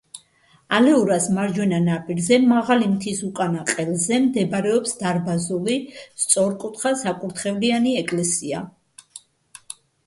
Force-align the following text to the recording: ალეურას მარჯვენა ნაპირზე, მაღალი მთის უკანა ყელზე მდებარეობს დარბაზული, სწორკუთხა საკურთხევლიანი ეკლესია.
ალეურას 0.75 1.25
მარჯვენა 1.35 1.79
ნაპირზე, 1.83 2.39
მაღალი 2.53 2.87
მთის 2.93 3.21
უკანა 3.29 3.67
ყელზე 3.73 4.19
მდებარეობს 4.25 4.97
დარბაზული, 5.03 5.77
სწორკუთხა 6.25 6.97
საკურთხევლიანი 7.05 7.97
ეკლესია. 8.05 8.69